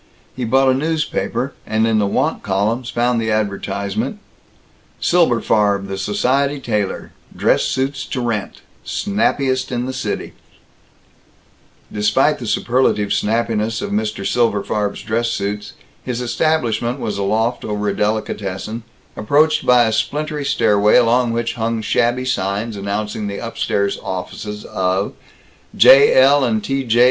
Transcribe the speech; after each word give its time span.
He 0.35 0.45
bought 0.45 0.67
a 0.69 0.73
newspaper, 0.73 1.53
and 1.63 1.85
in 1.85 1.99
the 1.99 2.07
want 2.07 2.41
columns 2.41 2.89
found 2.89 3.21
the 3.21 3.29
advertisement: 3.29 4.17
Silberfarb 4.99 5.87
the 5.87 5.95
Society 5.99 6.59
Tailor 6.59 7.11
DRESS 7.35 7.65
SUITS 7.67 8.05
TO 8.07 8.19
RENT 8.19 8.61
Snappiest 8.83 9.71
in 9.71 9.85
the 9.85 9.93
City 9.93 10.33
Despite 11.93 12.39
the 12.39 12.47
superlative 12.47 13.13
snappiness 13.13 13.79
of 13.83 13.91
Mr. 13.91 14.25
Silberfarb's 14.25 15.03
dress 15.03 15.29
suits 15.29 15.73
his 16.03 16.19
establishment 16.19 16.99
was 16.99 17.19
a 17.19 17.23
loft 17.23 17.63
over 17.63 17.87
a 17.89 17.95
delicatessen, 17.95 18.81
approached 19.15 19.67
by 19.67 19.83
a 19.83 19.93
splintery 19.93 20.45
stairway 20.45 20.95
along 20.95 21.31
which 21.31 21.53
hung 21.53 21.79
shabby 21.83 22.25
signs 22.25 22.75
announcing 22.75 23.27
the 23.27 23.37
upstairs 23.37 23.99
offices 24.01 24.65
of 24.65 25.13
"J. 25.75 26.19
L. 26.19 26.41
& 26.59 26.61
T. 26.61 26.85
J. 26.85 26.99